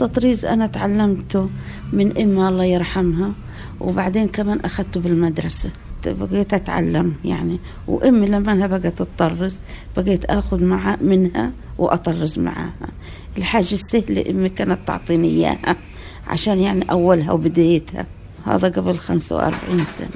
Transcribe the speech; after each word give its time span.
التطريز 0.00 0.44
أنا 0.44 0.66
تعلمته 0.66 1.50
من 1.92 2.18
إما 2.18 2.48
الله 2.48 2.64
يرحمها 2.64 3.32
وبعدين 3.80 4.28
كمان 4.28 4.60
أخذته 4.60 5.00
بالمدرسة. 5.00 5.70
بقيت 6.06 6.54
أتعلم 6.54 7.14
يعني 7.24 7.58
وأمي 7.88 8.26
لما 8.26 8.52
أنا 8.52 8.66
بقيت 8.66 9.00
أطرز 9.00 9.62
بقيت 9.96 10.24
أخذ 10.24 10.64
معها 10.64 10.98
منها 11.00 11.52
وأطرز 11.78 12.38
معها 12.38 12.72
الحاجة 13.38 13.72
السهلة 13.72 14.30
أمي 14.30 14.48
كانت 14.48 14.78
تعطيني 14.86 15.28
إياها 15.28 15.76
عشان 16.26 16.58
يعني 16.58 16.90
أولها 16.90 17.32
وبدايتها. 17.32 18.06
هذا 18.44 18.68
قبل 18.68 18.98
45 18.98 19.84
سنة. 19.84 20.08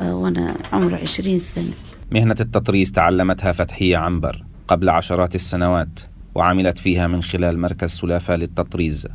آه، 0.00 0.14
وأنا 0.14 0.54
عمري 0.72 0.96
20 0.96 1.38
سنة. 1.38 1.72
مهنة 2.10 2.36
التطريز 2.40 2.92
تعلمتها 2.92 3.52
فتحية 3.52 3.96
عنبر 3.96 4.44
قبل 4.68 4.88
عشرات 4.88 5.34
السنوات 5.34 6.00
وعملت 6.34 6.78
فيها 6.78 7.06
من 7.06 7.22
خلال 7.22 7.58
مركز 7.58 7.90
سلافة 7.90 8.36
للتطريز. 8.36 9.08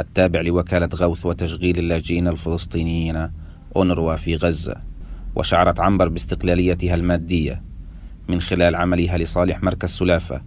التابع 0.00 0.40
لوكالة 0.40 0.88
غوث 0.94 1.26
وتشغيل 1.26 1.78
اللاجئين 1.78 2.28
الفلسطينيين 2.28 3.28
أونروا 3.76 4.16
في 4.16 4.36
غزة 4.36 4.74
وشعرت 5.36 5.80
عنبر 5.80 6.08
باستقلاليتها 6.08 6.94
المادية 6.94 7.62
من 8.28 8.40
خلال 8.40 8.76
عملها 8.76 9.18
لصالح 9.18 9.62
مركز 9.62 9.88
سلافة 9.88 10.42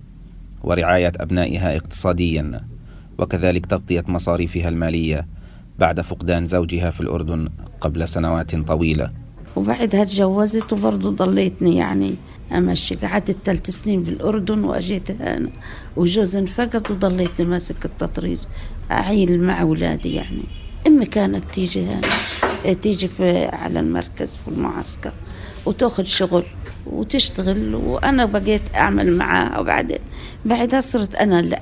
ورعاية 0.64 1.12
أبنائها 1.18 1.76
اقتصاديا 1.76 2.62
وكذلك 3.18 3.66
تغطية 3.66 4.04
مصاريفها 4.08 4.70
المالية 4.70 5.28
بعد 5.80 6.02
فقدان 6.02 6.46
زوجها 6.46 6.90
في 6.90 7.02
الأردن 7.02 7.50
قبل 7.82 8.08
سنوات 8.08 8.56
طويلة. 8.56 9.23
وبعدها 9.56 10.04
تجوزت 10.04 10.74
وبرضه 10.74 11.12
ضليتني 11.12 11.76
يعني 11.76 12.16
أمشي 12.52 12.96
قعدت 12.96 13.36
ثلاث 13.46 13.70
سنين 13.70 14.04
بالأردن 14.04 14.64
وأجيت 14.64 15.12
هنا 15.12 15.50
وجوزي 15.96 16.40
انفقد 16.40 16.92
وضليتني 16.92 17.46
ماسك 17.46 17.86
التطريز. 17.86 18.48
أعيل 18.92 19.42
مع 19.42 19.62
أولادي 19.62 20.14
يعني. 20.14 20.44
أمي 20.88 21.06
كانت 21.06 21.44
تيجي 21.54 21.86
هنا 21.86 22.08
تيجي 22.74 23.08
في 23.08 23.46
على 23.46 23.80
المركز 23.80 24.32
في 24.38 24.48
المعسكر 24.48 25.12
وتاخذ 25.66 26.04
شغل 26.04 26.44
وتشتغل 26.88 27.76
وأنا 27.76 28.26
بقيت 28.26 28.62
أعمل 28.76 29.18
معاها 29.18 29.60
وبعدين 29.60 30.00
بعدها 30.46 30.82
صرت 30.82 31.16
أنا 31.16 31.40
اللي 31.40 31.60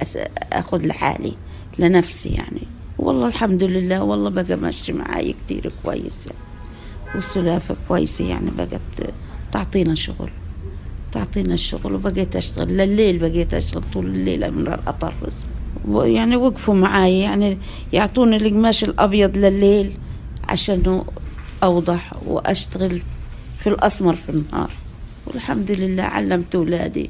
أخذ 0.54 0.86
لحالي 0.88 1.34
لنفسي 1.80 2.30
يعني. 2.30 2.62
والله 3.00 3.28
الحمد 3.28 3.64
لله 3.64 4.04
والله 4.04 4.30
بقى 4.30 4.56
ماشي 4.58 4.94
معاي 4.94 5.36
كتير 5.46 5.72
كويس 5.84 6.26
يعني. 6.28 6.38
والسلافة 7.16 7.76
كويسة 7.88 8.30
يعني 8.30 8.52
بقت 8.58 9.12
تعطينا 9.52 9.96
شغل 9.96 10.30
تعطينا 11.12 11.54
الشغل 11.54 11.94
وبقيت 11.94 12.36
أشتغل. 12.36 12.78
لليل 12.78 13.18
بقيت 13.18 13.54
أشتغل 13.54 13.84
طول 13.94 14.06
الليل 14.06 14.52
من 14.52 14.68
أطرز 14.68 15.46
يعني 15.92 16.36
وقفوا 16.36 16.76
معاي 16.76 17.20
يعني 17.20 17.58
يعطوني 17.94 18.36
القماش 18.36 18.84
الأبيض 18.84 19.38
لليل 19.38 19.92
عشان 20.50 21.04
أوضح 21.64 22.14
وأشتغل 22.26 23.02
في 23.60 23.68
الأسمر 23.68 24.16
في 24.16 24.30
النهار. 24.30 24.72
والحمد 25.28 25.72
لله 25.72 26.04
علمت 26.04 26.56
أولادي 26.56 27.10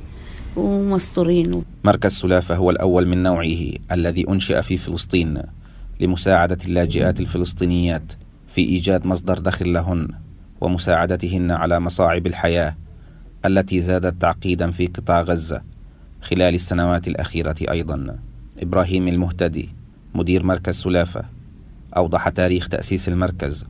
ومستورين 0.55 1.63
مركز 1.83 2.11
سلافة 2.11 2.55
هو 2.55 2.69
الأول 2.69 3.07
من 3.07 3.23
نوعه 3.23 3.71
الذي 3.91 4.25
أنشئ 4.29 4.61
في 4.61 4.77
فلسطين 4.77 5.41
لمساعدة 5.99 6.57
اللاجئات 6.65 7.19
الفلسطينيات 7.19 8.13
في 8.55 8.61
إيجاد 8.61 9.07
مصدر 9.07 9.39
دخل 9.39 9.73
لهن 9.73 10.07
ومساعدتهن 10.61 11.51
على 11.51 11.79
مصاعب 11.79 12.27
الحياة 12.27 12.77
التي 13.45 13.81
زادت 13.81 14.21
تعقيدا 14.21 14.71
في 14.71 14.87
قطاع 14.87 15.21
غزة 15.21 15.61
خلال 16.21 16.55
السنوات 16.55 17.07
الأخيرة 17.07 17.55
أيضا. 17.71 18.19
إبراهيم 18.59 19.07
المهتدي 19.07 19.69
مدير 20.15 20.43
مركز 20.43 20.75
سلافة 20.75 21.25
أوضح 21.97 22.29
تاريخ 22.29 22.67
تأسيس 22.67 23.09
المركز 23.09 23.65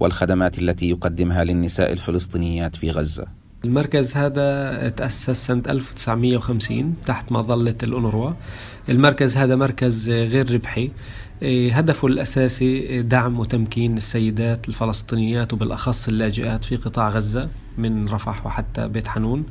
والخدمات 0.00 0.58
التي 0.58 0.90
يقدمها 0.90 1.44
للنساء 1.44 1.92
الفلسطينيات 1.92 2.76
في 2.76 2.90
غزة. 2.90 3.26
المركز 3.66 4.16
هذا 4.16 4.88
تأسس 4.88 5.46
سنة 5.46 5.62
1950 5.68 6.94
تحت 7.06 7.32
مظلة 7.32 7.74
الأونروا. 7.82 8.32
المركز 8.88 9.36
هذا 9.36 9.56
مركز 9.56 10.10
غير 10.10 10.54
ربحي. 10.54 10.90
إيه، 11.42 11.78
هدفه 11.78 12.08
الأساسي 12.08 13.02
دعم 13.02 13.40
وتمكين 13.40 13.96
السيدات 13.96 14.68
الفلسطينيات 14.68 15.52
وبالأخص 15.52 16.08
اللاجئات 16.08 16.64
في 16.64 16.76
قطاع 16.76 17.08
غزة. 17.08 17.48
من 17.78 18.08
رفح 18.08 18.46
وحتى 18.46 18.88
بيت 18.88 19.08
حنون. 19.08 19.44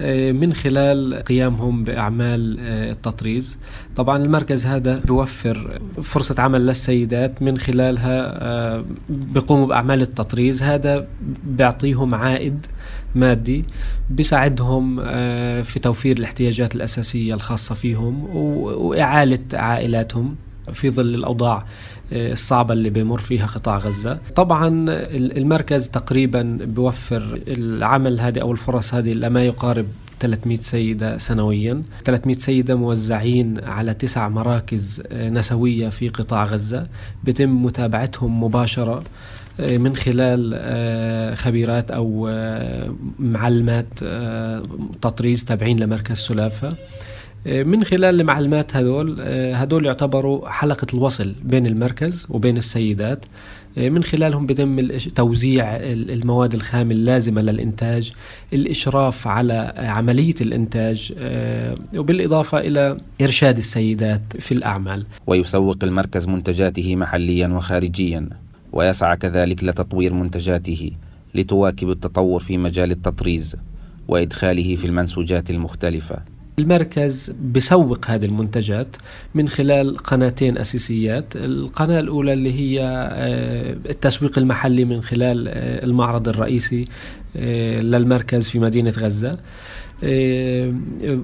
إيه، 0.00 0.32
من 0.32 0.54
خلال 0.54 1.22
قيامهم 1.24 1.84
بأعمال 1.84 2.58
إيه، 2.58 2.90
التطريز. 2.90 3.58
طبعا 3.96 4.16
المركز 4.24 4.66
هذا 4.66 5.00
بيوفر 5.04 5.80
فرصة 6.02 6.42
عمل 6.42 6.66
للسيدات 6.66 7.42
من 7.42 7.58
خلالها 7.58 8.84
بيقوموا 9.08 9.66
بأعمال 9.66 10.02
التطريز. 10.02 10.62
هذا 10.62 11.06
بيعطيهم 11.44 12.14
عائد 12.14 12.66
مادي 13.14 13.64
بيساعدهم 14.10 14.96
في 15.62 15.78
توفير 15.82 16.18
الاحتياجات 16.18 16.74
الأساسية 16.74 17.34
الخاصة 17.34 17.74
فيهم 17.74 18.36
وإعالة 18.36 19.38
عائلاتهم. 19.52 20.36
في 20.72 20.90
ظل 20.90 21.14
الأوضاع 21.14 21.64
آه، 22.12 22.32
الصعبة 22.32 22.74
اللي 22.74 22.90
بيمر 22.90 23.18
فيها 23.18 23.46
قطاع 23.46 23.78
غزة. 23.78 24.18
طبعا 24.36 24.86
المركز 25.14 25.88
تقريبا 25.88 26.58
بيوفر 26.62 27.40
العمل 27.48 28.20
هذه 28.20 28.38
أو 28.38 28.52
الفرص 28.52 28.94
هذه 28.94 29.12
لما 29.12 29.44
يقارب 29.44 29.86
300 30.20 30.60
سيدة 30.60 31.18
سنويا. 31.18 31.82
300 32.04 32.36
سيدة 32.38 32.74
موزعين 32.74 33.64
على 33.64 33.94
تسع 33.94 34.28
مراكز 34.28 35.02
آه، 35.12 35.30
نسوية 35.30 35.88
في 35.88 36.08
قطاع 36.08 36.44
غزة. 36.44 36.86
بتم 37.24 37.64
متابعتهم 37.64 38.44
مباشرة 38.44 39.02
آه، 39.60 39.78
من 39.78 39.96
خلال 39.96 41.36
خبيرات 41.36 41.90
أو 41.90 42.26
معلمات 43.18 43.86
تطريز 45.02 45.44
تابعين 45.44 45.80
لمركز 45.80 46.16
سلافة. 46.16 46.76
من 47.46 47.84
خلال 47.84 48.20
المعلومات 48.20 48.76
هذول 48.76 49.16
آه، 49.20 49.54
هذول 49.54 49.86
يعتبروا 49.86 50.48
حلقة 50.48 50.86
الوصل 50.94 51.34
بين 51.44 51.66
المركز 51.66 52.26
وبين 52.30 52.56
السيدات. 52.56 53.24
آه، 53.78 53.88
من 53.88 54.04
خلالهم 54.04 54.46
بيتم 54.46 54.98
توزيع 54.98 55.76
المواد 55.76 56.54
الخام 56.54 56.90
اللازمة 56.90 57.40
للإنتاج 57.40 58.12
الإشراف 58.52 59.26
على 59.26 59.74
عملية 59.76 60.34
الإنتاج 60.40 61.12
آه، 61.18 61.74
وبالإضافة 61.96 62.58
إلى 62.58 62.96
إرشاد 63.22 63.56
السيدات 63.56 64.36
في 64.38 64.52
الأعمال. 64.52 65.06
ويسوق 65.26 65.76
المركز 65.82 66.26
منتجاته 66.26 66.96
محليا 66.96 67.48
وخارجيا 67.48 68.28
ويسعى 68.72 69.16
كذلك 69.16 69.64
لتطوير 69.64 70.14
منتجاته 70.14 70.90
لتواكب 71.34 71.90
التطور 71.90 72.40
في 72.40 72.58
مجال 72.58 72.90
التطريز 72.90 73.56
وإدخاله 74.08 74.76
في 74.76 74.86
المنسوجات 74.86 75.50
المختلفة. 75.50 76.39
المركز 76.58 77.30
بسوق 77.30 78.06
هذه 78.06 78.24
المنتجات 78.24 78.96
من 79.34 79.48
خلال 79.48 79.96
قناتين 79.96 80.58
أساسيات. 80.58 81.36
القناة 81.36 82.00
الأولى 82.00 82.32
اللي 82.32 82.52
هي 82.52 82.80
آه، 82.82 83.72
التسويق 83.72 84.38
المحلي 84.38 84.84
من 84.84 85.02
خلال 85.02 85.48
آه، 85.48 85.84
المعرض 85.84 86.28
الرئيسي 86.28 86.84
للمركز 87.34 88.48
في 88.48 88.58
مدينة 88.58 88.92
غزة. 88.98 89.38
آه، 90.04 90.72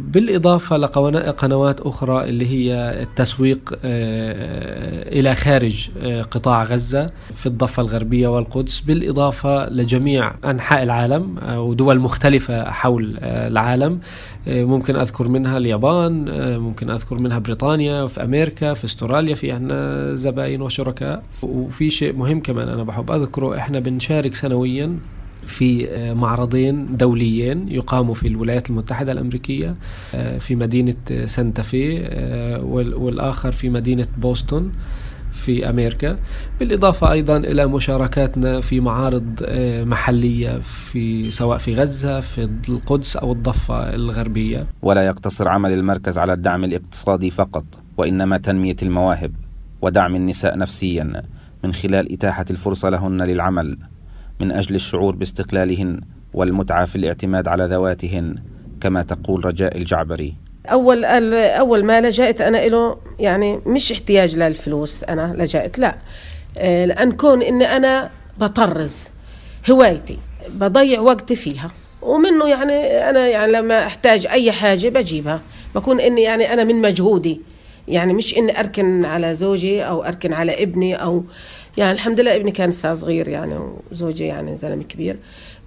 بالإضافة 0.00 0.77
لقنوات 0.77 1.81
أخرى 1.81 2.25
اللي 2.25 2.47
هي 2.47 2.75
التسويق 3.03 3.78
آه، 3.84 5.19
إلى 5.19 5.34
خارج 5.34 5.91
قطاع 6.31 6.62
غزة 6.65 7.11
في 7.33 7.47
الضفة 7.47 7.83
الغربية 7.83 8.28
والقدس. 8.28 8.81
بالإضافة 8.81 9.69
لجميع 9.71 10.33
أنحاء 10.44 10.83
العالم 10.83 11.37
ودول 11.59 11.99
مختلفة 11.99 12.71
حول 12.71 13.19
العالم. 13.23 14.00
ممكن 14.47 14.97
أذكر 14.97 15.28
منها 15.28 15.59
اليابان 15.59 16.25
ممكن 16.59 16.91
أذكر 16.91 17.19
منها 17.19 17.38
بريطانيا 17.38 18.03
وفي 18.03 18.25
أمريكا 18.25 18.75
في 18.75 18.84
استراليا 18.84 19.34
في 19.34 19.53
عندنا 19.53 20.15
زباين 20.15 20.62
وشركاء. 20.62 21.23
وفي 21.43 21.91
شيء 21.91 22.12
مهم 22.17 22.41
كمان 22.41 22.69
أنا 22.69 22.82
بحب 22.82 23.11
أذكره 23.11 23.56
إحنا 23.56 23.81
بنشارك 23.81 24.35
سنويا 24.35 24.97
في 25.46 25.88
آه، 25.90 26.14
معرضين 26.14 26.96
دوليين 26.96 27.69
يقاموا 27.69 28.14
في 28.14 28.28
الولايات 28.28 28.70
المتحدة 28.70 29.12
الأمريكية 29.12 29.76
آه، 30.14 30.38
في 30.38 30.56
مدينة 30.56 30.94
آه، 31.10 32.60
والآخر 32.96 33.52
في 33.52 33.70
مدينة 33.70 34.06
بوسطن 34.19 34.72
في 35.32 35.70
أمريكا. 35.70 36.19
بالإضافة 36.60 37.12
أيضا 37.12 37.37
إلى 37.37 37.66
مشاركاتنا 37.66 38.60
في 38.60 38.81
معارض 38.81 39.25
محلية 39.87 40.58
في 40.58 41.31
سواء 41.31 41.58
في 41.58 41.75
غزة 41.75 42.20
في 42.20 42.49
القدس 42.69 43.16
أو 43.16 43.32
الضفة 43.32 43.94
الغربية. 43.94 44.66
ولا 44.82 45.06
يقتصر 45.06 45.49
عمل 45.49 45.72
المركز 45.72 46.19
على 46.19 46.32
الدعم 46.32 46.64
الاقتصادي 46.64 47.31
فقط 47.31 47.64
وإنما 47.96 48.38
تنمية 48.38 48.76
المواهب 48.82 49.32
ودعم 49.82 50.16
النساء 50.16 50.58
نفسيا 50.58 51.22
من 51.64 51.72
خلال 51.72 52.12
إتاحة 52.12 52.44
الفرصة 52.50 52.88
لهن 52.88 53.22
للعمل. 53.22 53.78
من 54.41 54.53
أجل 54.53 54.75
الشعور 54.75 55.15
باستقلالهن 55.15 56.00
والمتعة 56.35 56.87
في 56.87 56.97
الاعتماد 56.97 57.49
على 57.49 57.65
ذواتهن 57.65 58.35
كما 58.81 59.03
تقول 59.03 59.44
رجاء 59.44 59.77
الجعبري. 59.77 60.35
أول 60.67 61.05
أول 61.35 61.85
ما 61.85 62.00
لجأت 62.00 62.41
أنا 62.41 62.69
له 62.69 62.99
يعني 63.19 63.61
مش 63.67 63.93
احتياج 63.93 64.37
للفلوس 64.37 65.05
أنا 65.05 65.35
لجأت 65.38 65.79
لا. 65.79 65.99
آه، 66.59 66.85
لأن 66.85 67.12
كون 67.12 67.43
إني 67.43 67.77
أنا 67.77 68.11
بطرز 68.38 69.09
هوايتي 69.71 70.19
بضيع 70.49 71.00
وقتي 71.00 71.37
فيها. 71.37 71.71
ومنه 72.03 72.49
يعني 72.49 73.11
أنا 73.11 73.29
يعني 73.29 73.53
لما 73.53 73.87
أحتاج 73.87 74.27
أي 74.27 74.53
حاجة 74.53 74.88
بجيبها. 74.88 75.41
بكون 75.75 76.00
إني 76.00 76.23
يعني 76.23 76.53
أنا 76.53 76.65
من 76.65 76.83
مجهودي. 76.83 77.41
يعني 77.88 78.12
مش 78.12 78.37
إني 78.37 78.61
أركن 78.61 79.05
على 79.05 79.35
زوجي 79.35 79.83
أو 79.83 80.05
أركن 80.05 80.33
على 80.33 80.62
ابني 80.62 80.94
أو 80.94 81.25
يعني 81.77 81.93
الحمد 81.93 82.21
لله 82.21 82.37
ابني 82.37 82.50
كان 82.50 82.71
لسه 82.71 82.94
صغير 82.94 83.29
يعني 83.29 83.59
وزوجي 83.93 84.25
يعني 84.25 84.56
زلمة 84.56 84.83
كبير. 84.83 85.17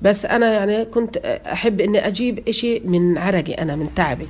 بس 0.01 0.25
أنا 0.25 0.53
يعني 0.53 0.85
كنت 0.85 1.17
أحب 1.45 1.81
إني 1.81 2.07
أجيب 2.07 2.49
إشي 2.49 2.79
من 2.79 3.17
عرقي 3.17 3.53
أنا 3.53 3.75
من 3.75 3.89
تعبي. 3.95 4.27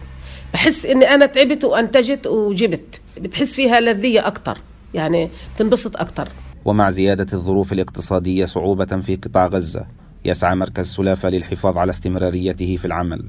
بحس 0.53 0.85
إني 0.85 1.05
أنا 1.05 1.25
تعبت 1.25 1.63
وأنتجت 1.63 2.27
وجبت. 2.27 3.01
بتحس 3.21 3.53
فيها 3.53 3.79
لذية 3.79 4.27
أكثر 4.27 4.57
يعني 4.93 5.29
تنبسط 5.57 5.97
أكثر 5.97 6.27
ومع 6.65 6.89
زيادة 6.89 7.27
الظروف 7.33 7.73
الاقتصادية 7.73 8.45
صعوبة 8.45 8.85
في 8.85 9.15
قطاع 9.15 9.47
غزة 9.47 9.85
يسعى 10.25 10.55
مركز 10.55 10.87
سلافه 10.87 11.29
للحفاظ 11.29 11.77
على 11.77 11.89
استمراريته 11.89 12.77
في 12.77 12.85
العمل 12.85 13.23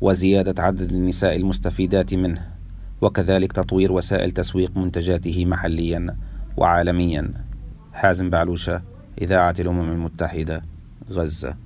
وزيادة 0.00 0.62
عدد 0.62 0.92
النساء 0.92 1.36
المستفيدات 1.36 2.14
منه. 2.14 2.57
وكذلك 3.00 3.52
تطوير 3.52 3.92
وسائل 3.92 4.30
تسويق 4.30 4.76
منتجاته 4.76 5.46
محليا 5.46 6.16
وعالميا. 6.56 7.32
حازم 7.92 8.30
بعلوشة 8.30 8.82
إذاعة 9.20 9.54
الأمم 9.60 9.90
المتحدة 9.90 10.62
غزة. 11.10 11.56